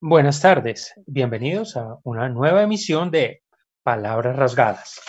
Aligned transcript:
Buenas 0.00 0.40
tardes, 0.40 0.94
bienvenidos 1.08 1.76
a 1.76 1.98
una 2.04 2.28
nueva 2.28 2.62
emisión 2.62 3.10
de 3.10 3.42
Palabras 3.82 4.36
Rasgadas. 4.36 5.00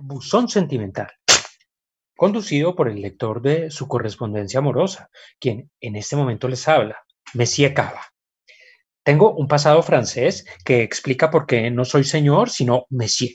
Buzón 0.00 0.48
Sentimental, 0.48 1.08
conducido 2.16 2.74
por 2.74 2.88
el 2.88 3.02
lector 3.02 3.42
de 3.42 3.70
su 3.70 3.86
correspondencia 3.88 4.60
amorosa, 4.60 5.10
quien 5.38 5.70
en 5.82 5.96
este 5.96 6.16
momento 6.16 6.48
les 6.48 6.66
habla, 6.66 6.96
Messier 7.34 7.74
Cava. 7.74 8.06
Tengo 9.04 9.34
un 9.34 9.48
pasado 9.48 9.82
francés 9.82 10.46
que 10.64 10.82
explica 10.82 11.30
por 11.30 11.44
qué 11.44 11.70
no 11.70 11.84
soy 11.84 12.04
señor, 12.04 12.48
sino 12.48 12.86
Messier. 12.88 13.34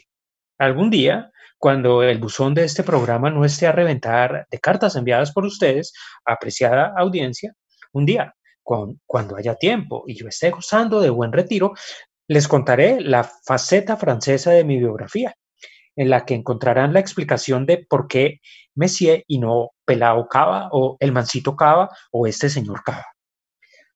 Algún 0.58 0.90
día, 0.90 1.30
cuando 1.60 2.02
el 2.02 2.18
buzón 2.18 2.56
de 2.56 2.64
este 2.64 2.82
programa 2.82 3.30
no 3.30 3.46
esté 3.46 3.68
a 3.68 3.72
reventar 3.72 4.48
de 4.50 4.60
cartas 4.60 4.96
enviadas 4.96 5.32
por 5.32 5.46
ustedes, 5.46 5.94
apreciada 6.26 6.96
audiencia, 6.98 7.54
un 7.94 8.08
día 8.08 8.34
cuando 8.68 9.38
haya 9.38 9.56
tiempo 9.56 10.04
y 10.08 10.16
yo 10.16 10.28
esté 10.28 10.52
gozando 10.52 11.00
de 11.00 11.10
buen 11.10 11.32
retiro, 11.32 11.74
les 12.28 12.48
contaré 12.48 13.00
la 13.00 13.24
faceta 13.24 13.96
francesa 13.96 14.52
de 14.52 14.66
mi 14.66 14.78
biografía, 14.78 15.36
en 15.96 16.10
la 16.10 16.26
que 16.26 16.36
encontrarán 16.36 16.94
la 16.94 17.00
explicación 17.00 17.66
de 17.66 17.86
por 17.90 18.08
qué 18.08 18.42
Messier 18.76 19.24
y 19.28 19.40
no 19.40 19.72
Pelao 19.86 20.28
Cava 20.28 20.68
o 20.72 20.98
el 21.00 21.14
Mancito 21.14 21.56
Cava 21.56 21.90
o 22.12 22.28
este 22.28 22.50
señor 22.50 22.84
Cava. 22.84 23.06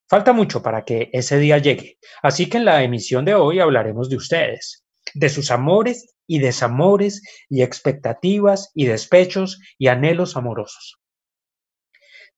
Falta 0.08 0.32
mucho 0.32 0.62
para 0.62 0.84
que 0.84 1.10
ese 1.12 1.38
día 1.38 1.58
llegue, 1.58 1.98
así 2.22 2.48
que 2.48 2.56
en 2.56 2.64
la 2.64 2.82
emisión 2.82 3.24
de 3.24 3.34
hoy 3.34 3.60
hablaremos 3.60 4.08
de 4.08 4.16
ustedes, 4.16 4.84
de 5.14 5.28
sus 5.28 5.50
amores 5.50 6.14
y 6.26 6.38
desamores 6.38 7.22
y 7.48 7.62
expectativas 7.62 8.70
y 8.74 8.86
despechos 8.86 9.60
y 9.78 9.88
anhelos 9.88 10.36
amorosos. 10.36 10.98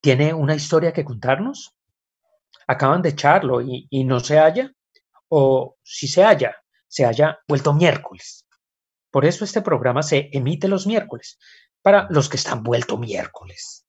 ¿Tiene 0.01 0.35
una 0.35 0.55
historia 0.55 0.93
que 0.93 1.05
contarnos? 1.05 1.75
Acaban 2.67 3.03
de 3.03 3.11
echarlo 3.11 3.61
y, 3.61 4.05
no 4.05 4.21
se 4.21 4.39
halla, 4.39 4.73
o 5.29 5.77
si 5.83 6.09
se 6.09 6.23
halla, 6.23 6.57
se 6.89 7.05
haya 7.05 7.39
vuelto 7.49 7.73
miércoles. 7.73 8.47
Por 9.11 9.25
eso 9.25 9.45
este 9.45 9.63
programa 9.63 10.03
se 10.03 10.29
emite 10.33 10.69
los 10.69 10.87
miércoles, 10.87 11.39
para 11.83 12.07
los 12.11 12.29
que 12.29 12.37
están 12.37 12.63
vuelto 12.63 12.99
miércoles. 12.99 13.87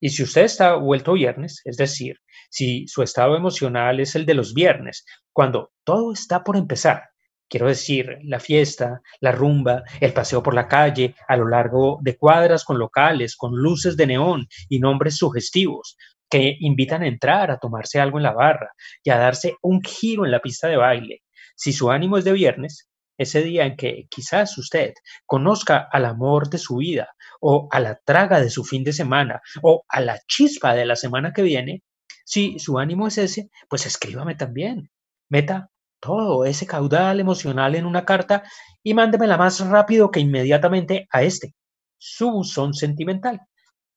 Y 0.00 0.10
si 0.10 0.22
usted 0.22 0.42
está 0.42 0.74
vuelto 0.74 1.14
viernes, 1.14 1.62
es 1.64 1.76
decir, 1.76 2.18
si 2.50 2.86
su 2.88 3.02
estado 3.02 3.36
emocional 3.36 4.00
es 4.00 4.14
el 4.14 4.26
de 4.26 4.34
los 4.34 4.54
viernes, 4.54 5.04
cuando 5.32 5.72
todo 5.82 6.12
está 6.12 6.44
por 6.44 6.56
empezar, 6.56 7.04
quiero 7.48 7.68
decir, 7.68 8.18
la 8.22 8.40
fiesta, 8.40 9.00
la 9.20 9.32
rumba, 9.32 9.82
el 10.00 10.12
paseo 10.12 10.42
por 10.42 10.54
la 10.54 10.68
calle, 10.68 11.14
a 11.28 11.36
lo 11.36 11.48
largo 11.48 11.98
de 12.02 12.16
cuadras 12.16 12.64
con 12.64 12.78
locales, 12.78 13.36
con 13.36 13.52
luces 13.56 13.96
de 13.96 14.06
neón 14.06 14.46
y 14.68 14.78
nombres 14.78 15.16
sugestivos, 15.16 15.96
que 16.34 16.56
invitan 16.58 17.02
a 17.02 17.06
entrar, 17.06 17.52
a 17.52 17.58
tomarse 17.58 18.00
algo 18.00 18.18
en 18.18 18.24
la 18.24 18.32
barra 18.32 18.72
y 19.04 19.10
a 19.10 19.18
darse 19.18 19.54
un 19.62 19.80
giro 19.80 20.24
en 20.24 20.32
la 20.32 20.40
pista 20.40 20.66
de 20.66 20.76
baile. 20.76 21.22
Si 21.54 21.72
su 21.72 21.92
ánimo 21.92 22.18
es 22.18 22.24
de 22.24 22.32
viernes, 22.32 22.88
ese 23.16 23.40
día 23.40 23.64
en 23.66 23.76
que 23.76 24.08
quizás 24.10 24.58
usted 24.58 24.94
conozca 25.26 25.88
al 25.92 26.04
amor 26.04 26.50
de 26.50 26.58
su 26.58 26.78
vida 26.78 27.10
o 27.40 27.68
a 27.70 27.78
la 27.78 28.00
traga 28.04 28.40
de 28.40 28.50
su 28.50 28.64
fin 28.64 28.82
de 28.82 28.92
semana 28.92 29.42
o 29.62 29.84
a 29.88 30.00
la 30.00 30.18
chispa 30.26 30.74
de 30.74 30.84
la 30.84 30.96
semana 30.96 31.32
que 31.32 31.42
viene, 31.42 31.84
si 32.24 32.58
su 32.58 32.80
ánimo 32.80 33.06
es 33.06 33.16
ese, 33.18 33.48
pues 33.68 33.86
escríbame 33.86 34.34
también. 34.34 34.90
Meta 35.28 35.70
todo 36.00 36.44
ese 36.46 36.66
caudal 36.66 37.20
emocional 37.20 37.76
en 37.76 37.86
una 37.86 38.04
carta 38.04 38.42
y 38.82 38.92
mándemela 38.92 39.36
más 39.36 39.60
rápido 39.60 40.10
que 40.10 40.18
inmediatamente 40.18 41.06
a 41.12 41.22
este, 41.22 41.54
su 41.96 42.32
buzón 42.32 42.74
sentimental. 42.74 43.40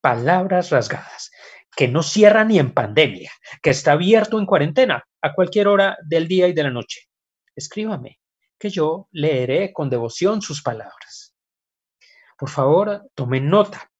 Palabras 0.02 0.70
rasgadas 0.70 1.32
que 1.78 1.88
no 1.88 2.02
cierra 2.02 2.44
ni 2.44 2.58
en 2.58 2.74
pandemia, 2.74 3.32
que 3.62 3.70
está 3.70 3.92
abierto 3.92 4.40
en 4.40 4.48
cuarentena 4.48 5.04
a 5.22 5.34
cualquier 5.34 5.68
hora 5.68 5.96
del 6.04 6.28
día 6.28 6.48
y 6.48 6.54
de 6.54 6.64
la 6.64 6.72
noche. 6.72 7.02
Escríbame, 7.56 8.20
que 8.58 8.72
yo 8.72 9.08
leeré 9.12 9.72
con 9.74 9.88
devoción 9.88 10.42
sus 10.42 10.64
palabras. 10.64 11.36
Por 12.36 12.50
favor, 12.50 13.08
tomen 13.14 13.48
nota. 13.48 13.92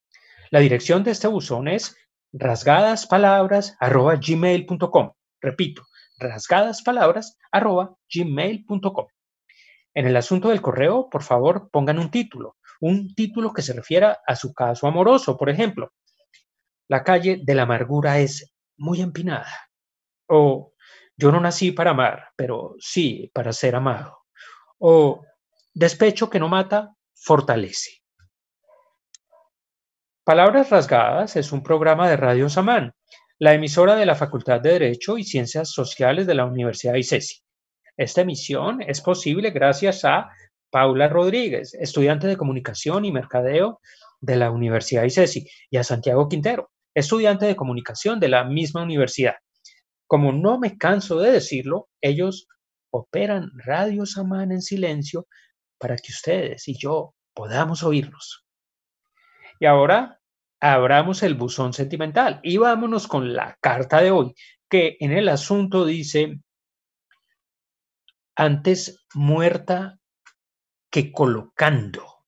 La 0.50 0.58
dirección 0.58 1.04
de 1.04 1.12
este 1.12 1.28
buzón 1.28 1.68
es 1.68 1.96
rasgadaspalabras.gmail.com. 2.32 5.12
Repito, 5.40 5.86
rasgadaspalabras.gmail.com. 6.18 9.06
En 9.94 10.06
el 10.06 10.16
asunto 10.16 10.48
del 10.48 10.60
correo, 10.60 11.08
por 11.08 11.22
favor, 11.22 11.70
pongan 11.70 12.00
un 12.00 12.10
título, 12.10 12.56
un 12.80 13.14
título 13.14 13.52
que 13.52 13.62
se 13.62 13.72
refiera 13.72 14.18
a 14.26 14.34
su 14.34 14.52
caso 14.52 14.88
amoroso, 14.88 15.36
por 15.36 15.48
ejemplo, 15.48 15.92
la 16.88 17.04
calle 17.04 17.40
de 17.42 17.54
la 17.54 17.62
amargura 17.62 18.18
es 18.18 18.52
muy 18.76 19.00
empinada. 19.00 19.52
O 20.26 20.72
yo 21.16 21.30
no 21.32 21.40
nací 21.40 21.72
para 21.72 21.90
amar, 21.90 22.28
pero 22.36 22.74
sí 22.78 23.30
para 23.34 23.52
ser 23.52 23.76
amado. 23.76 24.18
O 24.78 25.24
despecho 25.74 26.30
que 26.30 26.38
no 26.38 26.48
mata, 26.48 26.94
fortalece. 27.14 28.02
Palabras 30.24 30.70
Rasgadas 30.70 31.36
es 31.36 31.52
un 31.52 31.62
programa 31.62 32.08
de 32.08 32.16
Radio 32.16 32.48
Samán, 32.48 32.92
la 33.38 33.54
emisora 33.54 33.94
de 33.96 34.06
la 34.06 34.14
Facultad 34.14 34.60
de 34.60 34.72
Derecho 34.72 35.16
y 35.16 35.24
Ciencias 35.24 35.70
Sociales 35.70 36.26
de 36.26 36.34
la 36.34 36.44
Universidad 36.44 36.92
de 36.92 37.00
ICESI. 37.00 37.42
Esta 37.96 38.20
emisión 38.20 38.82
es 38.82 39.00
posible 39.00 39.50
gracias 39.50 40.04
a 40.04 40.28
Paula 40.70 41.08
Rodríguez, 41.08 41.74
estudiante 41.74 42.26
de 42.26 42.36
Comunicación 42.36 43.04
y 43.04 43.12
Mercadeo 43.12 43.80
de 44.20 44.36
la 44.36 44.50
Universidad 44.50 45.02
de 45.02 45.08
ICESI, 45.08 45.48
y 45.70 45.76
a 45.76 45.84
Santiago 45.84 46.28
Quintero, 46.28 46.70
estudiante 46.98 47.46
de 47.46 47.56
comunicación 47.56 48.20
de 48.20 48.28
la 48.28 48.44
misma 48.44 48.82
universidad. 48.82 49.36
Como 50.06 50.32
no 50.32 50.58
me 50.58 50.76
canso 50.76 51.18
de 51.18 51.32
decirlo, 51.32 51.88
ellos 52.00 52.48
operan 52.90 53.50
Radio 53.64 54.06
Samán 54.06 54.52
en 54.52 54.62
silencio 54.62 55.26
para 55.78 55.96
que 55.96 56.12
ustedes 56.12 56.66
y 56.68 56.78
yo 56.78 57.14
podamos 57.34 57.82
oírlos. 57.82 58.44
Y 59.60 59.66
ahora 59.66 60.20
abramos 60.60 61.22
el 61.22 61.34
buzón 61.34 61.72
sentimental 61.72 62.40
y 62.42 62.56
vámonos 62.56 63.06
con 63.06 63.34
la 63.34 63.56
carta 63.60 64.00
de 64.00 64.10
hoy, 64.10 64.34
que 64.68 64.96
en 65.00 65.12
el 65.12 65.28
asunto 65.28 65.84
dice, 65.84 66.40
antes 68.34 69.04
muerta 69.14 69.98
que 70.90 71.12
colocando, 71.12 72.24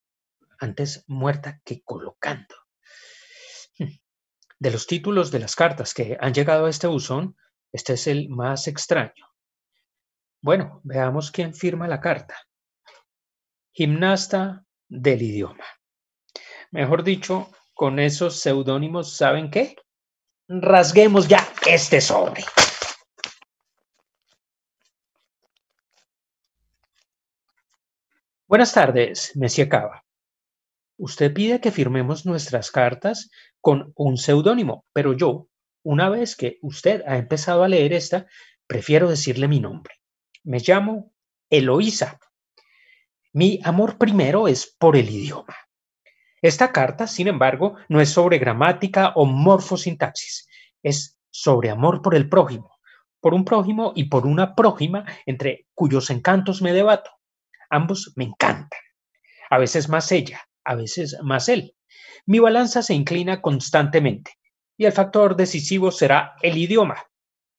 antes 0.59 1.05
muerta 1.09 1.61
que 1.65 1.83
colocando. 1.83 2.59
De 4.60 4.71
los 4.71 4.87
títulos 4.87 5.31
de 5.31 5.38
las 5.38 5.56
cartas 5.56 5.94
que 5.94 6.19
han 6.21 6.34
llegado 6.34 6.66
a 6.66 6.71
este 6.71 6.87
buzón, 6.87 7.34
este 7.72 7.94
es 7.94 8.06
el 8.06 8.28
más 8.28 8.69
extraño. 8.69 9.26
Bueno, 10.43 10.82
veamos 10.84 11.31
quién 11.31 11.54
firma 11.54 11.88
la 11.88 11.98
carta. 11.98 12.37
Gimnasta 13.72 14.66
del 14.87 15.22
idioma. 15.22 15.65
Mejor 16.72 17.03
dicho, 17.04 17.50
con 17.72 17.98
esos 17.98 18.38
seudónimos, 18.41 19.16
¿saben 19.16 19.50
qué? 19.50 19.76
Rasguemos 20.47 21.27
ya 21.27 21.48
este 21.66 22.03
sobre. 22.03 22.44
Buenas 28.47 28.75
tardes, 28.75 29.34
Messi 29.37 29.66
Cava. 29.66 30.04
Usted 31.00 31.33
pide 31.33 31.62
que 31.62 31.71
firmemos 31.71 32.27
nuestras 32.27 32.71
cartas 32.71 33.31
con 33.62 33.94
un 33.97 34.19
seudónimo, 34.19 34.84
pero 34.93 35.15
yo, 35.15 35.49
una 35.83 36.11
vez 36.11 36.37
que 36.37 36.59
usted 36.61 37.03
ha 37.06 37.16
empezado 37.16 37.65
a 37.65 37.69
leer 37.69 37.94
esta, 37.94 38.27
prefiero 38.66 39.09
decirle 39.09 39.49
mi 39.49 39.60
nombre. 39.60 39.94
Me 40.44 40.59
llamo 40.59 41.15
Eloísa. 41.49 42.21
Mi 43.33 43.60
amor 43.65 43.97
primero 43.97 44.47
es 44.47 44.77
por 44.78 44.94
el 44.94 45.09
idioma. 45.09 45.56
Esta 46.43 46.71
carta, 46.71 47.06
sin 47.06 47.28
embargo, 47.28 47.77
no 47.89 48.03
es 48.03 48.10
sobre 48.10 48.39
gramática 48.39 49.15
o 49.15 49.25
morfosintaxis, 49.25 50.48
es 50.83 51.19
sobre 51.30 51.71
amor 51.71 52.03
por 52.03 52.15
el 52.15 52.28
prójimo, 52.28 52.77
por 53.21 53.33
un 53.33 53.47
prójimo 53.47 53.95
y 53.97 54.04
por 54.10 54.27
una 54.27 54.54
prójima 54.54 55.07
entre 55.25 55.66
cuyos 55.72 56.10
encantos 56.10 56.60
me 56.60 56.75
debato. 56.75 57.10
Ambos 57.71 58.13
me 58.16 58.25
encantan. 58.25 58.80
A 59.48 59.57
veces 59.57 59.89
más 59.89 60.13
ella, 60.13 60.42
a 60.71 60.77
veces 60.77 61.17
más 61.22 61.49
él. 61.49 61.75
Mi 62.27 62.39
balanza 62.39 62.83
se 62.83 62.95
inclina 62.95 63.43
constantemente 63.43 64.34
y 64.77 64.84
el 64.84 64.93
factor 64.93 65.34
decisivo 65.34 65.91
será 65.91 66.34
el 66.43 66.57
idioma. 66.57 66.97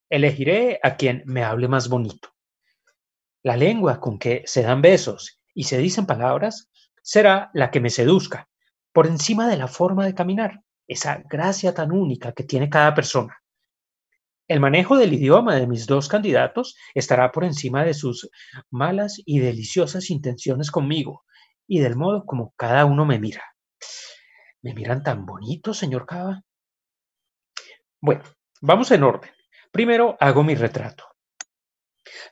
Elegiré 0.09 0.79
a 0.81 0.95
quien 0.95 1.21
me 1.25 1.43
hable 1.43 1.67
más 1.67 1.89
bonito. 1.89 2.29
La 3.43 3.57
lengua 3.57 3.99
con 3.99 4.17
que 4.17 4.43
se 4.45 4.61
dan 4.61 4.81
besos 4.81 5.41
y 5.53 5.65
se 5.65 5.77
dicen 5.77 6.05
palabras 6.05 6.69
será 7.03 7.51
la 7.53 7.69
que 7.69 7.81
me 7.81 7.89
seduzca, 7.89 8.47
por 8.93 9.07
encima 9.07 9.49
de 9.49 9.57
la 9.57 9.67
forma 9.67 10.05
de 10.05 10.15
caminar, 10.15 10.61
esa 10.87 11.21
gracia 11.29 11.73
tan 11.73 11.91
única 11.91 12.31
que 12.31 12.45
tiene 12.45 12.69
cada 12.69 12.93
persona. 12.93 13.37
El 14.47 14.61
manejo 14.61 14.97
del 14.97 15.13
idioma 15.13 15.55
de 15.55 15.67
mis 15.67 15.85
dos 15.85 16.07
candidatos 16.07 16.77
estará 16.93 17.31
por 17.33 17.43
encima 17.43 17.83
de 17.83 17.93
sus 17.93 18.29
malas 18.69 19.21
y 19.25 19.39
deliciosas 19.39 20.09
intenciones 20.09 20.71
conmigo, 20.71 21.25
y 21.71 21.79
del 21.79 21.95
modo 21.95 22.25
como 22.25 22.53
cada 22.57 22.83
uno 22.83 23.05
me 23.05 23.17
mira. 23.17 23.45
¿Me 24.61 24.73
miran 24.73 25.03
tan 25.03 25.25
bonito, 25.25 25.73
señor 25.73 26.05
Cava? 26.05 26.43
Bueno, 28.01 28.23
vamos 28.59 28.91
en 28.91 29.03
orden. 29.03 29.31
Primero 29.71 30.17
hago 30.19 30.43
mi 30.43 30.53
retrato. 30.53 31.05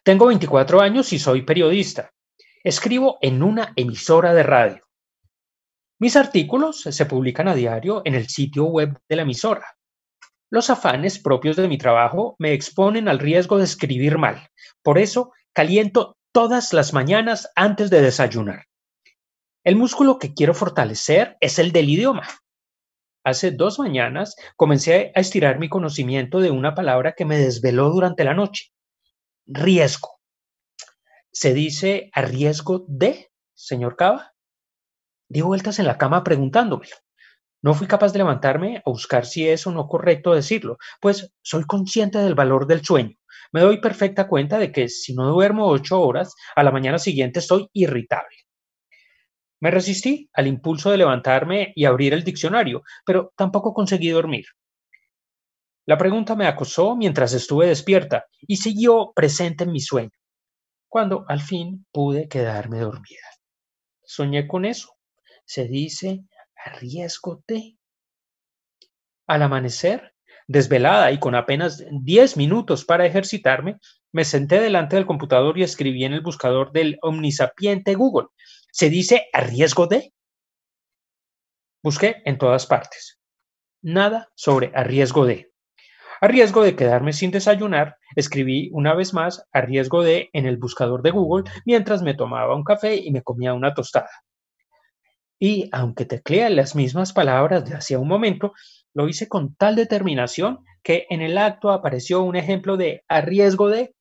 Tengo 0.04 0.28
24 0.28 0.82
años 0.82 1.14
y 1.14 1.20
soy 1.20 1.44
periodista. 1.44 2.12
Escribo 2.66 3.18
en 3.22 3.42
una 3.42 3.72
emisora 3.78 4.34
de 4.34 4.44
radio. 4.44 4.86
Mis 6.00 6.18
artículos 6.18 6.82
se 6.82 7.06
publican 7.06 7.48
a 7.48 7.56
diario 7.56 8.02
en 8.04 8.16
el 8.16 8.28
sitio 8.28 8.66
web 8.66 9.00
de 9.08 9.16
la 9.16 9.22
emisora. 9.22 9.78
Los 10.50 10.70
afanes 10.70 11.18
propios 11.18 11.56
de 11.56 11.70
mi 11.70 11.78
trabajo 11.78 12.36
me 12.40 12.52
exponen 12.52 13.08
al 13.08 13.20
riesgo 13.20 13.58
de 13.58 13.64
escribir 13.64 14.18
mal. 14.18 14.50
Por 14.84 14.98
eso 14.98 15.32
caliento 15.54 16.18
todas 16.34 16.74
las 16.74 16.92
mañanas 16.92 17.50
antes 17.56 17.90
de 17.90 18.02
desayunar. 18.02 18.69
El 19.66 19.76
músculo 19.76 20.20
que 20.20 20.34
quiero 20.34 20.54
fortalecer 20.54 21.36
es 21.42 21.60
el 21.60 21.74
del 21.74 21.90
idioma. 21.90 22.26
Hace 23.26 23.52
dos 23.52 23.78
mañanas 23.78 24.38
comencé 24.56 25.12
a 25.14 25.20
estirar 25.20 25.60
mi 25.60 25.68
conocimiento 25.68 26.40
de 26.40 26.50
una 26.50 26.76
palabra 26.76 27.12
que 27.12 27.26
me 27.26 27.38
desveló 27.38 27.90
durante 27.90 28.24
la 28.24 28.34
noche. 28.34 28.72
Riesgo. 29.46 30.22
¿Se 31.34 31.54
dice 31.54 32.10
a 32.14 32.22
riesgo 32.22 32.86
de, 32.88 33.32
señor 33.54 33.98
Cava? 33.98 34.34
Di 35.28 35.42
vueltas 35.42 35.78
en 35.80 35.88
la 35.88 35.98
cama 35.98 36.24
preguntándomelo. 36.24 36.96
No 37.62 37.74
fui 37.74 37.86
capaz 37.86 38.14
de 38.14 38.20
levantarme 38.20 38.78
a 38.78 38.90
buscar 38.90 39.26
si 39.26 39.46
es 39.50 39.68
o 39.68 39.72
no 39.72 39.90
correcto 39.90 40.34
decirlo, 40.34 40.78
pues 41.02 41.34
soy 41.42 41.66
consciente 41.66 42.20
del 42.20 42.34
valor 42.34 42.66
del 42.66 42.86
sueño. 42.86 43.18
Me 43.52 43.60
doy 43.60 43.82
perfecta 43.82 44.30
cuenta 44.30 44.58
de 44.58 44.72
que 44.72 44.88
si 44.88 45.14
no 45.14 45.28
duermo 45.28 45.68
ocho 45.68 46.00
horas, 46.00 46.34
a 46.56 46.64
la 46.64 46.72
mañana 46.72 46.98
siguiente 46.98 47.40
estoy 47.40 47.68
irritable. 47.74 48.49
Me 49.62 49.72
resistí 49.72 50.30
al 50.34 50.48
impulso 50.48 50.92
de 50.92 50.98
levantarme 50.98 51.74
y 51.76 51.86
abrir 51.86 52.14
el 52.14 52.24
diccionario, 52.24 52.84
pero 53.06 53.34
tampoco 53.36 53.74
conseguí 53.74 54.10
dormir. 54.10 54.46
La 55.86 55.98
pregunta 55.98 56.36
me 56.36 56.46
acosó 56.46 56.96
mientras 56.96 57.34
estuve 57.34 57.68
despierta 57.68 58.28
y 58.42 58.58
siguió 58.58 59.12
presente 59.16 59.64
en 59.64 59.72
mi 59.72 59.80
sueño, 59.80 60.12
cuando 60.88 61.26
al 61.28 61.42
fin 61.42 61.86
pude 61.92 62.28
quedarme 62.28 62.80
dormida. 62.80 63.28
Soñé 64.04 64.48
con 64.48 64.66
eso. 64.66 64.96
Se 65.46 65.68
dice 65.68 66.24
a 66.64 66.74
riesgo 66.78 67.44
de. 67.48 67.78
Al 69.28 69.42
amanecer, 69.42 70.14
desvelada 70.48 71.12
y 71.12 71.20
con 71.20 71.36
apenas 71.36 71.84
10 71.92 72.38
minutos 72.38 72.86
para 72.86 73.06
ejercitarme, 73.06 73.78
me 74.12 74.26
senté 74.26 74.60
delante 74.60 74.96
del 74.96 75.06
computador 75.06 75.58
y 75.58 75.64
escribí 75.64 76.06
en 76.06 76.14
el 76.14 76.22
buscador 76.22 76.72
del 76.72 76.98
omnisapiente 77.02 77.96
Google. 77.96 78.28
Se 78.72 78.90
dice 78.90 79.28
a 79.34 79.42
riesgo 79.42 79.88
de. 79.88 80.14
Busqué 81.84 82.22
en 82.26 82.38
todas 82.38 82.66
partes. 82.66 83.20
Nada 83.82 84.30
sobre 84.36 84.72
a 84.76 84.84
riesgo 84.84 85.26
de. 85.26 85.52
A 86.22 86.28
riesgo 86.28 86.64
de 86.64 86.76
quedarme 86.76 87.14
sin 87.14 87.32
desayunar, 87.32 87.96
escribí 88.16 88.70
una 88.74 88.94
vez 88.94 89.14
más 89.14 89.48
a 89.54 89.62
riesgo 89.62 90.04
de 90.04 90.30
en 90.34 90.46
el 90.46 90.58
buscador 90.58 91.02
de 91.02 91.12
Google 91.12 91.50
mientras 91.66 92.02
me 92.02 92.14
tomaba 92.14 92.56
un 92.56 92.64
café 92.64 92.98
y 92.98 93.12
me 93.12 93.24
comía 93.24 93.54
una 93.54 93.74
tostada. 93.74 94.10
Y 95.40 95.70
aunque 95.72 96.04
tecleé 96.06 96.50
las 96.50 96.76
mismas 96.76 97.14
palabras 97.14 97.64
de 97.64 97.76
hacía 97.76 98.00
un 98.00 98.10
momento, 98.10 98.52
lo 98.94 99.08
hice 99.08 99.30
con 99.30 99.56
tal 99.56 99.78
determinación 99.78 100.66
que 100.84 101.08
en 101.10 101.22
el 101.22 101.38
acto 101.38 101.72
apareció 101.72 102.22
un 102.22 102.36
ejemplo 102.36 102.76
de 102.76 103.04
a 103.08 103.22
riesgo 103.22 103.70
de. 103.70 103.96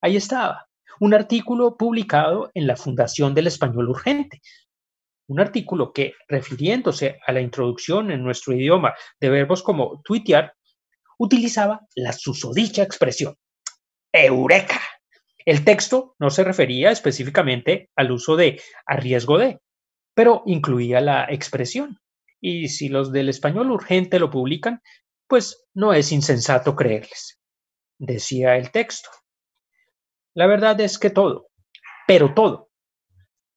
Ahí 0.00 0.16
estaba, 0.16 0.67
un 1.00 1.14
artículo 1.14 1.76
publicado 1.76 2.50
en 2.54 2.66
la 2.66 2.76
Fundación 2.76 3.34
del 3.34 3.46
Español 3.46 3.88
Urgente. 3.88 4.40
Un 5.28 5.40
artículo 5.40 5.92
que, 5.92 6.14
refiriéndose 6.26 7.18
a 7.26 7.32
la 7.32 7.40
introducción 7.40 8.10
en 8.10 8.22
nuestro 8.22 8.54
idioma 8.54 8.94
de 9.20 9.28
verbos 9.28 9.62
como 9.62 10.00
tuitear, 10.02 10.54
utilizaba 11.18 11.80
la 11.94 12.12
susodicha 12.12 12.82
expresión. 12.82 13.34
¡Eureka! 14.12 14.80
El 15.44 15.64
texto 15.64 16.14
no 16.18 16.30
se 16.30 16.44
refería 16.44 16.90
específicamente 16.90 17.90
al 17.96 18.10
uso 18.10 18.36
de 18.36 18.60
a 18.86 18.96
riesgo 18.96 19.38
de, 19.38 19.60
pero 20.14 20.42
incluía 20.46 21.00
la 21.00 21.26
expresión. 21.30 21.98
Y 22.40 22.68
si 22.68 22.88
los 22.88 23.12
del 23.12 23.28
español 23.28 23.70
urgente 23.70 24.18
lo 24.18 24.30
publican, 24.30 24.80
pues 25.26 25.66
no 25.74 25.92
es 25.92 26.12
insensato 26.12 26.74
creerles. 26.74 27.38
Decía 27.98 28.56
el 28.56 28.70
texto. 28.70 29.10
La 30.38 30.46
verdad 30.46 30.80
es 30.80 31.00
que 31.00 31.10
todo, 31.10 31.50
pero 32.06 32.32
todo, 32.32 32.70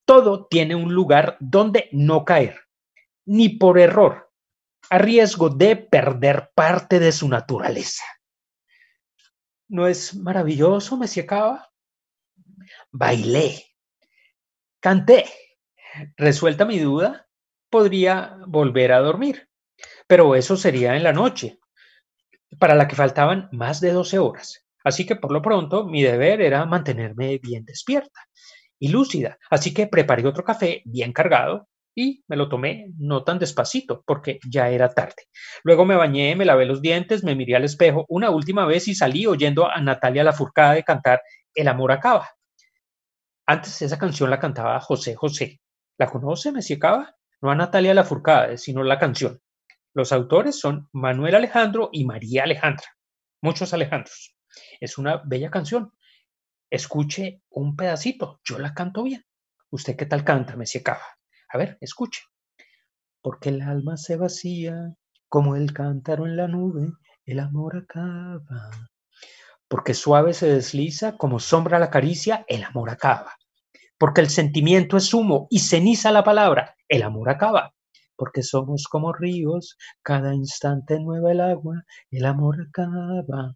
todo 0.03 0.47
tiene 0.47 0.73
un 0.73 0.95
lugar 0.95 1.37
donde 1.39 1.89
no 1.91 2.25
caer, 2.25 2.59
ni 3.23 3.49
por 3.49 3.77
error, 3.77 4.31
a 4.89 4.97
riesgo 4.97 5.49
de 5.49 5.75
perder 5.75 6.49
parte 6.55 6.99
de 6.99 7.11
su 7.11 7.29
naturaleza. 7.29 8.03
¿No 9.67 9.85
es 9.85 10.15
maravilloso, 10.15 10.97
me 10.97 11.07
Cava? 11.23 11.71
Bailé, 12.91 13.63
canté, 14.79 15.25
Resuelta 16.17 16.65
mi 16.65 16.79
duda, 16.79 17.29
podría 17.69 18.39
volver 18.47 18.91
a 18.91 19.01
dormir, 19.01 19.51
pero 20.07 20.33
eso 20.33 20.57
sería 20.57 20.95
en 20.95 21.03
la 21.03 21.13
noche, 21.13 21.59
para 22.57 22.73
la 22.73 22.87
que 22.87 22.95
faltaban 22.95 23.49
más 23.51 23.81
de 23.81 23.91
12 23.91 24.17
horas. 24.17 24.65
Así 24.83 25.05
que 25.05 25.15
por 25.15 25.31
lo 25.31 25.41
pronto 25.41 25.85
mi 25.85 26.01
deber 26.03 26.41
era 26.41 26.65
mantenerme 26.65 27.39
bien 27.39 27.65
despierta 27.65 28.21
y 28.79 28.89
lúcida. 28.89 29.37
Así 29.49 29.73
que 29.73 29.87
preparé 29.87 30.25
otro 30.25 30.43
café 30.43 30.81
bien 30.85 31.13
cargado 31.13 31.67
y 31.95 32.23
me 32.27 32.35
lo 32.35 32.49
tomé 32.49 32.87
no 32.97 33.23
tan 33.23 33.37
despacito 33.37 34.03
porque 34.05 34.39
ya 34.49 34.69
era 34.69 34.89
tarde. 34.89 35.27
Luego 35.63 35.85
me 35.85 35.95
bañé, 35.95 36.35
me 36.35 36.45
lavé 36.45 36.65
los 36.65 36.81
dientes, 36.81 37.23
me 37.23 37.35
miré 37.35 37.55
al 37.55 37.65
espejo 37.65 38.05
una 38.09 38.29
última 38.29 38.65
vez 38.65 38.87
y 38.87 38.95
salí 38.95 39.27
oyendo 39.27 39.69
a 39.69 39.79
Natalia 39.81 40.23
Lafourcade 40.23 40.83
cantar 40.83 41.21
El 41.53 41.67
amor 41.67 41.91
acaba. 41.91 42.29
Antes 43.45 43.81
esa 43.81 43.99
canción 43.99 44.29
la 44.29 44.39
cantaba 44.39 44.79
José 44.79 45.15
José 45.15 45.59
¿La 45.97 46.07
conoce, 46.07 46.51
Messi 46.51 46.79
Cava? 46.79 47.15
No 47.41 47.51
a 47.51 47.55
Natalia 47.55 47.93
Lafourcade, 47.93 48.57
sino 48.57 48.83
la 48.83 48.97
canción. 48.97 49.39
Los 49.93 50.11
autores 50.11 50.59
son 50.59 50.89
Manuel 50.93 51.35
Alejandro 51.35 51.89
y 51.91 52.05
María 52.05 52.43
Alejandra. 52.43 52.87
Muchos 53.41 53.73
Alejandros. 53.73 54.33
Es 54.79 54.97
una 54.97 55.21
bella 55.25 55.49
canción. 55.49 55.93
Escuche 56.69 57.43
un 57.49 57.75
pedacito. 57.75 58.39
Yo 58.43 58.59
la 58.59 58.73
canto 58.73 59.03
bien. 59.03 59.25
¿Usted 59.69 59.95
qué 59.95 60.05
tal 60.05 60.23
canta, 60.23 60.55
Messi 60.55 60.83
Cava? 60.83 61.05
A 61.49 61.57
ver, 61.57 61.77
escuche. 61.81 62.21
Porque 63.21 63.49
el 63.49 63.61
alma 63.61 63.97
se 63.97 64.15
vacía 64.17 64.95
como 65.29 65.55
el 65.55 65.73
cántaro 65.73 66.25
en 66.25 66.35
la 66.35 66.47
nube, 66.47 66.91
el 67.25 67.39
amor 67.39 67.77
acaba. 67.77 68.69
Porque 69.67 69.93
suave 69.93 70.33
se 70.33 70.47
desliza 70.47 71.17
como 71.17 71.39
sombra 71.39 71.79
la 71.79 71.89
caricia, 71.89 72.45
el 72.47 72.63
amor 72.63 72.89
acaba 72.89 73.37
porque 74.01 74.21
el 74.21 74.31
sentimiento 74.31 74.97
es 74.97 75.13
humo 75.13 75.45
y 75.51 75.59
ceniza 75.59 76.11
la 76.11 76.23
palabra, 76.23 76.75
el 76.87 77.03
amor 77.03 77.29
acaba. 77.29 77.75
Porque 78.15 78.41
somos 78.41 78.87
como 78.89 79.13
ríos, 79.13 79.77
cada 80.01 80.33
instante 80.33 80.99
nueva 80.99 81.31
el 81.31 81.39
agua, 81.39 81.83
el 82.09 82.25
amor 82.25 82.55
acaba. 82.67 83.55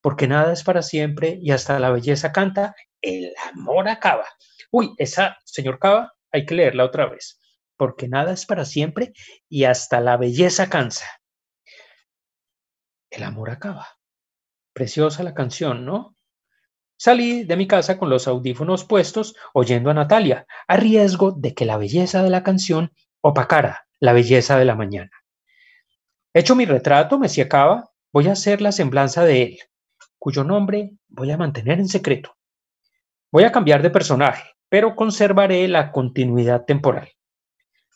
Porque 0.00 0.26
nada 0.28 0.52
es 0.52 0.64
para 0.64 0.82
siempre 0.82 1.38
y 1.40 1.50
hasta 1.50 1.78
la 1.78 1.90
belleza 1.90 2.32
canta, 2.32 2.74
el 3.00 3.32
amor 3.52 3.88
acaba. 3.88 4.26
Uy, 4.70 4.94
esa, 4.98 5.38
señor 5.44 5.78
Cava, 5.78 6.14
hay 6.32 6.46
que 6.46 6.54
leerla 6.54 6.84
otra 6.84 7.06
vez. 7.06 7.40
Porque 7.76 8.08
nada 8.08 8.32
es 8.32 8.46
para 8.46 8.64
siempre 8.64 9.12
y 9.48 9.64
hasta 9.64 10.00
la 10.00 10.16
belleza 10.16 10.68
cansa. 10.70 11.06
El 13.10 13.24
amor 13.24 13.50
acaba. 13.50 13.88
Preciosa 14.72 15.22
la 15.22 15.34
canción, 15.34 15.84
¿no? 15.84 16.14
Salí 16.96 17.44
de 17.44 17.56
mi 17.56 17.66
casa 17.66 17.98
con 17.98 18.10
los 18.10 18.28
audífonos 18.28 18.84
puestos, 18.84 19.34
oyendo 19.54 19.90
a 19.90 19.94
Natalia, 19.94 20.46
a 20.68 20.76
riesgo 20.76 21.32
de 21.32 21.54
que 21.54 21.64
la 21.64 21.78
belleza 21.78 22.22
de 22.22 22.30
la 22.30 22.42
canción 22.42 22.92
opacara 23.22 23.86
la 24.00 24.12
belleza 24.12 24.58
de 24.58 24.64
la 24.64 24.74
mañana. 24.74 25.10
Hecho 26.34 26.54
mi 26.54 26.64
retrato, 26.64 27.18
me 27.18 27.28
acaba, 27.42 27.90
voy 28.12 28.28
a 28.28 28.32
hacer 28.32 28.60
la 28.60 28.72
semblanza 28.72 29.24
de 29.24 29.42
él, 29.42 29.58
cuyo 30.20 30.44
nombre 30.44 30.92
voy 31.08 31.32
a 31.32 31.38
mantener 31.38 31.80
en 31.80 31.88
secreto. 31.88 32.36
Voy 33.32 33.44
a 33.44 33.50
cambiar 33.50 33.82
de 33.82 33.90
personaje, 33.90 34.52
pero 34.68 34.94
conservaré 34.94 35.66
la 35.66 35.90
continuidad 35.90 36.66
temporal. 36.66 37.08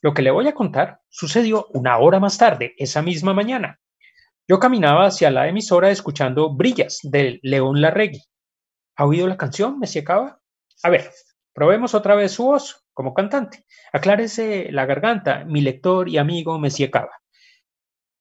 Lo 0.00 0.14
que 0.14 0.22
le 0.22 0.30
voy 0.30 0.48
a 0.48 0.54
contar 0.54 1.00
sucedió 1.08 1.66
una 1.74 1.98
hora 1.98 2.18
más 2.18 2.38
tarde, 2.38 2.74
esa 2.78 3.02
misma 3.02 3.34
mañana. 3.34 3.78
Yo 4.48 4.58
caminaba 4.58 5.06
hacia 5.06 5.30
la 5.30 5.48
emisora 5.48 5.90
escuchando 5.90 6.54
Brillas 6.54 7.00
de 7.02 7.40
León 7.42 7.80
Larregui. 7.80 8.22
¿Ha 8.96 9.06
oído 9.06 9.26
la 9.26 9.36
canción, 9.36 9.78
Messi 9.78 10.02
Cava? 10.02 10.40
A 10.82 10.90
ver, 10.90 11.10
probemos 11.52 11.94
otra 11.94 12.14
vez 12.14 12.32
su 12.32 12.44
voz 12.44 12.84
como 12.94 13.12
cantante. 13.12 13.64
Aclárese 13.92 14.72
la 14.72 14.86
garganta, 14.86 15.44
mi 15.44 15.60
lector 15.60 16.08
y 16.08 16.18
amigo 16.18 16.58
Messi 16.58 16.90
Cava. 16.90 17.20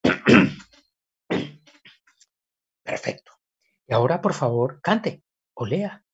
Perfecto. 2.82 3.33
Y 3.86 3.94
ahora, 3.94 4.20
por 4.20 4.34
favor, 4.34 4.80
cante 4.82 5.22
o 5.54 5.66
lea. 5.66 6.04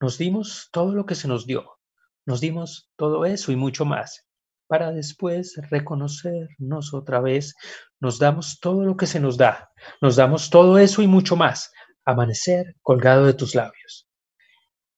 Nos 0.00 0.18
dimos 0.18 0.68
todo 0.72 0.92
lo 0.94 1.06
que 1.06 1.14
se 1.14 1.28
nos 1.28 1.46
dio. 1.46 1.78
Nos 2.26 2.40
dimos 2.40 2.90
todo 2.96 3.24
eso 3.24 3.52
y 3.52 3.56
mucho 3.56 3.84
más. 3.84 4.26
para 4.66 4.92
después 4.92 5.54
reconocernos 5.70 6.94
otra 6.94 7.20
vez. 7.20 7.54
Nos 8.00 8.18
damos 8.18 8.58
todo 8.60 8.84
lo 8.84 8.96
que 8.96 9.06
se 9.06 9.20
nos 9.20 9.36
da, 9.36 9.70
nos 10.00 10.16
damos 10.16 10.50
todo 10.50 10.78
eso 10.78 11.02
y 11.02 11.06
mucho 11.06 11.36
más. 11.36 11.72
Amanecer 12.04 12.76
colgado 12.82 13.26
de 13.26 13.34
tus 13.34 13.54
labios. 13.54 14.08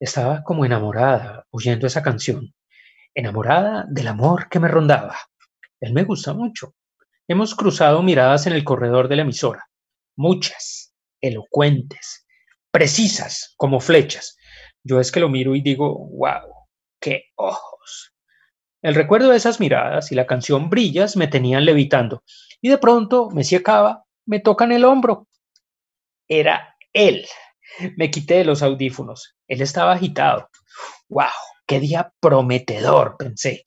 Estaba 0.00 0.42
como 0.42 0.64
enamorada 0.64 1.46
oyendo 1.50 1.86
esa 1.86 2.02
canción, 2.02 2.54
enamorada 3.14 3.86
del 3.88 4.08
amor 4.08 4.48
que 4.48 4.60
me 4.60 4.68
rondaba. 4.68 5.16
Él 5.80 5.92
me 5.92 6.04
gusta 6.04 6.34
mucho. 6.34 6.74
Hemos 7.28 7.54
cruzado 7.54 8.02
miradas 8.02 8.46
en 8.46 8.52
el 8.54 8.64
corredor 8.64 9.08
de 9.08 9.16
la 9.16 9.22
emisora, 9.22 9.64
muchas, 10.16 10.87
elocuentes, 11.20 12.26
precisas 12.70 13.54
como 13.56 13.80
flechas. 13.80 14.36
Yo 14.84 15.00
es 15.00 15.12
que 15.12 15.20
lo 15.20 15.28
miro 15.28 15.54
y 15.54 15.60
digo, 15.60 16.08
wow, 16.10 16.66
qué 17.00 17.24
ojos. 17.36 18.14
El 18.82 18.94
recuerdo 18.94 19.30
de 19.30 19.36
esas 19.36 19.58
miradas 19.58 20.12
y 20.12 20.14
la 20.14 20.26
canción 20.26 20.70
Brillas 20.70 21.16
me 21.16 21.26
tenían 21.26 21.64
levitando. 21.64 22.22
Y 22.60 22.68
de 22.68 22.78
pronto, 22.78 23.28
me 23.30 23.44
Cava 23.62 24.04
me 24.26 24.40
tocan 24.40 24.72
el 24.72 24.84
hombro. 24.84 25.26
Era 26.28 26.76
él. 26.92 27.26
Me 27.96 28.10
quité 28.10 28.34
de 28.34 28.44
los 28.44 28.62
audífonos. 28.62 29.36
Él 29.48 29.62
estaba 29.62 29.92
agitado. 29.92 30.48
¡Wow! 31.08 31.26
¡Qué 31.66 31.80
día 31.80 32.12
prometedor! 32.20 33.16
pensé. 33.18 33.64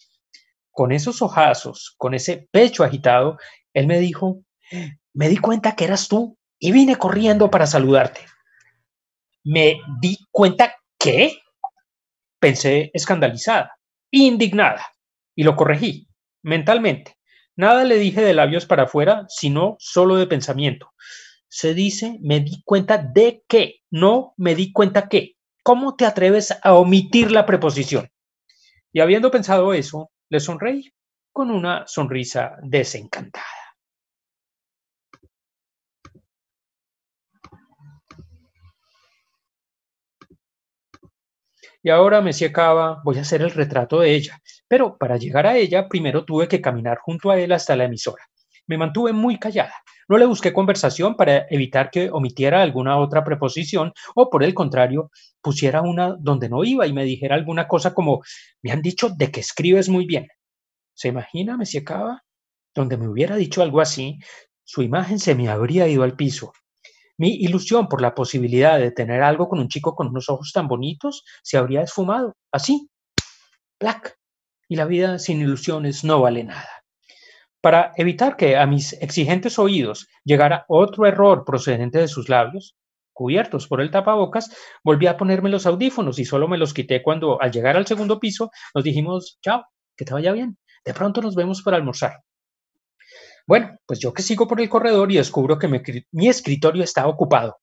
Con 0.71 0.91
esos 0.91 1.21
ojazos, 1.21 1.93
con 1.97 2.13
ese 2.13 2.47
pecho 2.51 2.83
agitado, 2.83 3.37
él 3.73 3.87
me 3.87 3.99
dijo, 3.99 4.43
me 5.13 5.27
di 5.27 5.37
cuenta 5.37 5.75
que 5.75 5.85
eras 5.85 6.07
tú 6.07 6.37
y 6.61 6.71
vine 6.71 6.95
corriendo 6.95 7.49
para 7.49 7.65
saludarte. 7.65 8.21
Me 9.43 9.81
di 9.99 10.17
cuenta 10.31 10.75
que, 10.97 11.39
pensé 12.39 12.91
escandalizada, 12.93 13.75
indignada 14.11 14.85
y 15.35 15.43
lo 15.43 15.55
corregí 15.55 16.07
mentalmente. 16.43 17.17
Nada 17.55 17.83
le 17.83 17.97
dije 17.97 18.21
de 18.21 18.35
labios 18.35 18.67
para 18.67 18.83
afuera, 18.83 19.25
sino 19.27 19.75
solo 19.79 20.15
de 20.15 20.27
pensamiento. 20.27 20.91
Se 21.49 21.73
dice, 21.73 22.19
me 22.21 22.39
di 22.39 22.61
cuenta 22.63 22.99
de 22.99 23.43
qué, 23.47 23.81
no 23.89 24.35
me 24.37 24.53
di 24.53 24.71
cuenta 24.71 25.09
qué. 25.09 25.33
¿Cómo 25.63 25.95
te 25.95 26.05
atreves 26.05 26.55
a 26.63 26.75
omitir 26.75 27.31
la 27.31 27.45
preposición? 27.45 28.07
Y 28.93 28.99
habiendo 28.99 29.31
pensado 29.31 29.73
eso, 29.73 30.11
le 30.29 30.39
sonreí 30.39 30.93
con 31.31 31.49
una 31.49 31.87
sonrisa 31.87 32.55
desencantada. 32.61 33.60
Y 41.83 41.89
ahora, 41.89 42.21
me 42.21 42.31
Cava, 42.51 43.01
voy 43.03 43.17
a 43.17 43.21
hacer 43.21 43.41
el 43.41 43.51
retrato 43.51 43.99
de 43.99 44.13
ella. 44.13 44.39
Pero 44.67 44.97
para 44.97 45.17
llegar 45.17 45.47
a 45.47 45.57
ella, 45.57 45.87
primero 45.87 46.25
tuve 46.25 46.47
que 46.47 46.61
caminar 46.61 46.99
junto 46.99 47.31
a 47.31 47.39
él 47.39 47.51
hasta 47.51 47.75
la 47.75 47.85
emisora. 47.85 48.23
Me 48.67 48.77
mantuve 48.77 49.13
muy 49.13 49.39
callada. 49.39 49.73
No 50.07 50.17
le 50.17 50.25
busqué 50.25 50.53
conversación 50.53 51.15
para 51.15 51.47
evitar 51.49 51.89
que 51.89 52.11
omitiera 52.11 52.61
alguna 52.61 52.97
otra 52.97 53.23
preposición 53.23 53.93
o, 54.15 54.29
por 54.29 54.43
el 54.43 54.53
contrario, 54.53 55.09
pusiera 55.41 55.81
una 55.81 56.15
donde 56.19 56.49
no 56.49 56.63
iba 56.63 56.85
y 56.85 56.93
me 56.93 57.03
dijera 57.03 57.35
alguna 57.35 57.67
cosa 57.67 57.93
como, 57.93 58.21
me 58.61 58.71
han 58.71 58.81
dicho 58.81 59.09
de 59.09 59.31
que 59.31 59.39
escribes 59.39 59.89
muy 59.89 60.05
bien. 60.05 60.27
¿Se 60.93 61.07
imagina, 61.07 61.57
me 61.57 61.65
Cava? 61.83 62.21
Donde 62.75 62.97
me 62.97 63.07
hubiera 63.07 63.35
dicho 63.35 63.63
algo 63.63 63.81
así, 63.81 64.19
su 64.63 64.83
imagen 64.83 65.17
se 65.17 65.33
me 65.33 65.49
habría 65.49 65.87
ido 65.87 66.03
al 66.03 66.15
piso. 66.15 66.53
Mi 67.21 67.35
ilusión 67.35 67.87
por 67.87 68.01
la 68.01 68.15
posibilidad 68.15 68.79
de 68.79 68.89
tener 68.89 69.21
algo 69.21 69.47
con 69.47 69.59
un 69.59 69.67
chico 69.67 69.93
con 69.93 70.07
unos 70.07 70.27
ojos 70.27 70.51
tan 70.55 70.67
bonitos 70.67 71.23
se 71.43 71.55
habría 71.55 71.83
esfumado, 71.83 72.33
así, 72.51 72.89
plac. 73.77 74.17
Y 74.67 74.75
la 74.75 74.85
vida 74.85 75.19
sin 75.19 75.39
ilusiones 75.39 76.03
no 76.03 76.19
vale 76.19 76.43
nada. 76.43 76.83
Para 77.61 77.91
evitar 77.95 78.37
que 78.37 78.57
a 78.57 78.65
mis 78.65 78.93
exigentes 78.93 79.59
oídos 79.59 80.07
llegara 80.23 80.65
otro 80.67 81.05
error 81.05 81.45
procedente 81.45 81.99
de 81.99 82.07
sus 82.07 82.27
labios, 82.27 82.75
cubiertos 83.13 83.67
por 83.67 83.81
el 83.81 83.91
tapabocas, 83.91 84.57
volví 84.83 85.05
a 85.05 85.17
ponerme 85.17 85.51
los 85.51 85.67
audífonos 85.67 86.17
y 86.17 86.25
solo 86.25 86.47
me 86.47 86.57
los 86.57 86.73
quité 86.73 87.03
cuando 87.03 87.39
al 87.39 87.51
llegar 87.51 87.77
al 87.77 87.85
segundo 87.85 88.19
piso 88.19 88.49
nos 88.73 88.83
dijimos, 88.83 89.37
chao, 89.43 89.63
que 89.95 90.05
te 90.05 90.13
vaya 90.15 90.31
bien, 90.31 90.57
de 90.83 90.93
pronto 90.95 91.21
nos 91.21 91.35
vemos 91.35 91.61
para 91.61 91.77
almorzar. 91.77 92.13
Bueno, 93.47 93.77
pues 93.85 93.99
yo 93.99 94.13
que 94.13 94.21
sigo 94.21 94.47
por 94.47 94.61
el 94.61 94.69
corredor 94.69 95.11
y 95.11 95.17
descubro 95.17 95.57
que 95.57 95.67
mi, 96.11 96.27
escritorio 96.27 96.83
está 96.83 97.07
ocupado. 97.07 97.59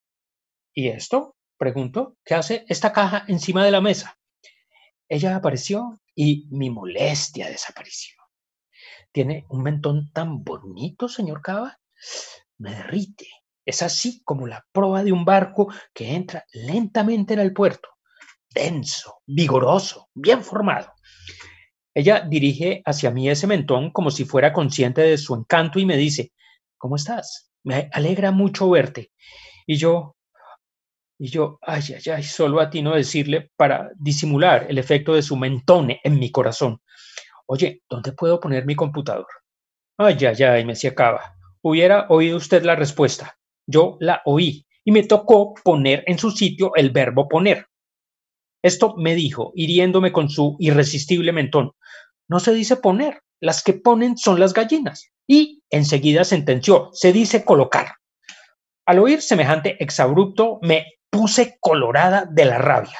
¿Y 0.73 0.89
esto? 0.89 1.35
Pregunto, 1.57 2.17
¿qué 2.23 2.35
hace 2.35 2.65
esta 2.69 2.93
caja 2.93 3.25
encima 3.27 3.65
de 3.65 3.71
la 3.71 3.81
mesa? 3.81 4.17
Ella 5.07 5.35
apareció 5.35 5.99
y 6.15 6.47
mi 6.51 6.69
molestia 6.69 7.49
desapareció. 7.49 8.15
Tiene 9.11 9.45
un 9.49 9.63
mentón 9.63 10.11
tan 10.13 10.43
bonito, 10.43 11.09
señor 11.09 11.41
Cava. 11.41 11.79
Me 12.57 12.71
derrite. 12.75 13.27
Es 13.65 13.81
así 13.81 14.21
como 14.23 14.47
la 14.47 14.65
proa 14.71 15.03
de 15.03 15.11
un 15.11 15.25
barco 15.25 15.73
que 15.93 16.15
entra 16.15 16.45
lentamente 16.53 17.33
en 17.33 17.39
el 17.39 17.53
puerto. 17.53 17.89
Denso, 18.49 19.21
vigoroso, 19.25 20.09
bien 20.13 20.43
formado. 20.43 20.93
Ella 21.99 22.21
dirige 22.25 22.81
hacia 22.85 23.11
mí 23.11 23.29
ese 23.29 23.45
mentón 23.45 23.91
como 23.91 24.09
si 24.09 24.23
fuera 24.23 24.53
consciente 24.53 25.01
de 25.01 25.17
su 25.17 25.35
encanto 25.35 25.79
y 25.79 25.85
me 25.85 25.97
dice, 25.97 26.31
¿cómo 26.77 26.95
estás? 26.95 27.51
Me 27.61 27.89
alegra 27.91 28.31
mucho 28.31 28.69
verte. 28.69 29.11
Y 29.67 29.75
yo, 29.75 30.15
y 31.17 31.27
yo, 31.27 31.59
ay, 31.61 31.81
ay, 31.89 32.13
ay, 32.13 32.23
solo 32.23 32.61
atino 32.61 32.93
a 32.93 32.95
decirle 32.95 33.51
para 33.57 33.89
disimular 33.97 34.65
el 34.69 34.77
efecto 34.77 35.13
de 35.13 35.21
su 35.21 35.35
mentón 35.35 35.89
en 36.01 36.17
mi 36.17 36.31
corazón. 36.31 36.81
Oye, 37.47 37.83
¿dónde 37.89 38.13
puedo 38.13 38.39
poner 38.39 38.65
mi 38.65 38.75
computador? 38.75 39.27
Ay, 39.97 40.19
ay, 40.21 40.41
ay, 40.41 40.63
me 40.63 40.77
se 40.77 40.87
acaba. 40.87 41.35
Hubiera 41.61 42.05
oído 42.07 42.37
usted 42.37 42.63
la 42.63 42.77
respuesta. 42.77 43.37
Yo 43.67 43.97
la 43.99 44.21
oí 44.23 44.65
y 44.85 44.93
me 44.93 45.03
tocó 45.03 45.53
poner 45.65 46.05
en 46.07 46.17
su 46.17 46.31
sitio 46.31 46.71
el 46.75 46.91
verbo 46.91 47.27
poner. 47.27 47.65
Esto 48.61 48.95
me 48.97 49.15
dijo, 49.15 49.51
hiriéndome 49.55 50.11
con 50.11 50.29
su 50.29 50.55
irresistible 50.59 51.31
mentón. 51.31 51.71
No 52.27 52.39
se 52.39 52.53
dice 52.53 52.75
poner, 52.75 53.21
las 53.39 53.63
que 53.63 53.73
ponen 53.73 54.17
son 54.17 54.39
las 54.39 54.53
gallinas. 54.53 55.11
Y 55.27 55.63
enseguida 55.69 56.23
sentenció, 56.23 56.89
se 56.93 57.13
dice 57.13 57.45
colocar. 57.45 57.95
Al 58.85 58.99
oír 58.99 59.21
semejante 59.21 59.81
exabrupto, 59.81 60.59
me 60.61 60.85
puse 61.09 61.57
colorada 61.59 62.27
de 62.29 62.45
la 62.45 62.57
rabia. 62.57 62.99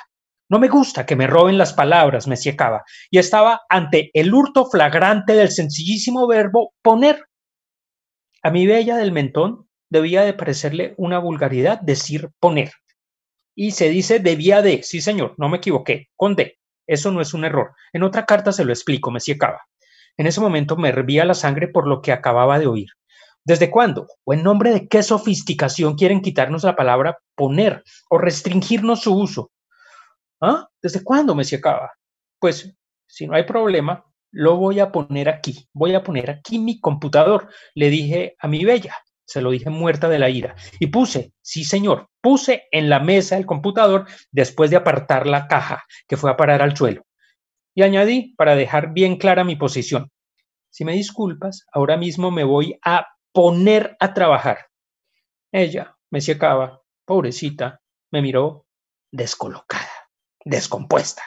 No 0.50 0.60
me 0.60 0.68
gusta 0.68 1.06
que 1.06 1.16
me 1.16 1.28
roben 1.28 1.58
las 1.58 1.74
palabras, 1.74 2.28
me 2.28 2.38
siecaba, 2.38 2.84
y 3.12 3.20
estaba 3.20 3.62
ante 3.70 4.10
el 4.14 4.34
hurto 4.34 4.66
flagrante 4.66 5.34
del 5.34 5.52
sencillísimo 5.52 6.26
verbo 6.28 6.74
poner. 6.82 7.26
A 8.42 8.50
mi 8.50 8.66
bella 8.66 8.98
del 8.98 9.12
mentón 9.12 9.68
debía 9.92 10.24
de 10.24 10.34
parecerle 10.34 10.96
una 10.98 11.20
vulgaridad 11.20 11.80
decir 11.82 12.30
poner 12.40 12.72
y 13.60 13.72
se 13.72 13.90
dice 13.90 14.20
debía 14.20 14.62
de, 14.62 14.84
sí 14.84 15.02
señor, 15.02 15.36
no 15.38 15.50
me 15.50 15.58
equivoqué, 15.58 16.08
con 16.16 16.34
D. 16.34 16.58
Eso 16.88 17.12
no 17.12 17.20
es 17.20 17.34
un 17.34 17.44
error. 17.44 17.74
En 17.92 18.04
otra 18.04 18.26
carta 18.26 18.54
se 18.54 18.64
lo 18.64 18.72
explico, 18.72 19.12
me 19.12 19.20
Cava. 19.38 19.68
En 20.16 20.28
ese 20.28 20.40
momento 20.40 20.78
me 20.78 20.88
hervía 20.88 21.26
la 21.26 21.34
sangre 21.34 21.68
por 21.68 21.86
lo 21.86 22.02
que 22.02 22.14
acababa 22.14 22.58
de 22.58 22.68
oír. 22.68 22.88
¿Desde 23.44 23.70
cuándo? 23.70 24.08
¿O 24.24 24.34
en 24.34 24.44
nombre 24.44 24.72
de 24.72 24.88
qué 24.88 25.04
sofisticación 25.04 25.96
quieren 25.96 26.22
quitarnos 26.22 26.64
la 26.64 26.78
palabra 26.78 27.18
poner 27.36 27.84
o 28.10 28.18
restringirnos 28.18 29.02
su 29.02 29.14
uso? 29.14 29.52
¿Ah? 30.40 30.70
¿Desde 30.82 31.04
cuándo, 31.04 31.36
me 31.36 31.44
Cava? 31.44 31.92
Pues, 32.40 32.74
si 33.08 33.28
no 33.28 33.36
hay 33.36 33.44
problema, 33.44 34.06
lo 34.32 34.56
voy 34.56 34.80
a 34.80 34.90
poner 34.90 35.28
aquí. 35.28 35.68
Voy 35.74 35.96
a 35.96 36.04
poner 36.04 36.32
aquí 36.32 36.60
mi 36.60 36.80
computador, 36.80 37.50
le 37.76 37.90
dije 37.90 38.38
a 38.40 38.48
mi 38.48 38.64
bella 38.64 38.96
se 39.30 39.42
lo 39.42 39.52
dije 39.52 39.70
muerta 39.70 40.10
de 40.10 40.18
la 40.18 40.30
ira. 40.32 40.56
Y 40.80 40.88
puse, 40.88 41.34
sí 41.42 41.64
señor, 41.64 42.10
puse 42.20 42.64
en 42.72 42.90
la 42.90 43.00
mesa 43.00 43.38
el 43.38 43.46
computador 43.46 44.08
después 44.32 44.72
de 44.72 44.78
apartar 44.78 45.28
la 45.28 45.48
caja 45.48 45.86
que 46.08 46.18
fue 46.18 46.32
a 46.32 46.36
parar 46.36 46.64
al 46.64 46.76
suelo. 46.76 47.06
Y 47.76 47.84
añadí 47.84 48.34
para 48.38 48.56
dejar 48.56 48.92
bien 48.92 49.18
clara 49.18 49.44
mi 49.44 49.56
posición. 49.56 50.12
Si 50.72 50.84
me 50.84 50.94
disculpas, 50.94 51.68
ahora 51.72 51.96
mismo 51.96 52.32
me 52.32 52.44
voy 52.44 52.80
a 52.84 53.06
poner 53.32 53.96
a 54.00 54.16
trabajar. 54.16 54.66
Ella 55.52 55.96
me 56.10 56.22
secaba, 56.22 56.82
pobrecita, 57.06 57.82
me 58.12 58.24
miró 58.24 58.66
descolocada, 59.12 60.10
descompuesta. 60.44 61.22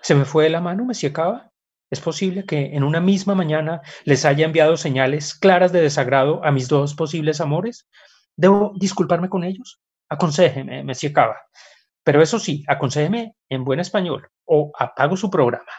Se 0.00 0.16
me 0.16 0.24
fue 0.24 0.44
de 0.44 0.50
la 0.50 0.60
mano, 0.60 0.84
me 0.84 0.94
secaba 0.94 1.51
es 1.92 2.00
posible 2.00 2.46
que 2.46 2.74
en 2.74 2.84
una 2.84 3.02
misma 3.02 3.34
mañana 3.34 3.82
les 4.04 4.24
haya 4.24 4.46
enviado 4.46 4.78
señales 4.78 5.34
claras 5.34 5.72
de 5.72 5.82
desagrado 5.82 6.42
a 6.42 6.50
mis 6.50 6.66
dos 6.66 6.94
posibles 6.94 7.42
amores. 7.42 7.86
¿Debo 8.34 8.72
disculparme 8.76 9.28
con 9.28 9.44
ellos? 9.44 9.78
Aconséjeme, 10.08 10.84
me 10.84 10.94
Cava. 11.12 11.36
Pero 12.02 12.22
eso 12.22 12.38
sí, 12.38 12.64
aconséjeme 12.66 13.36
en 13.50 13.64
buen 13.64 13.78
español 13.78 14.26
o 14.46 14.72
apago 14.78 15.18
su 15.18 15.28
programa. 15.28 15.70